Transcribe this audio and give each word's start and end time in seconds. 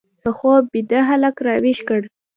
په 0.23 0.29
خوب 0.37 0.63
بیده 0.73 0.99
هلک 1.09 1.35
راویښ 1.45 1.79
کړ 1.87 2.01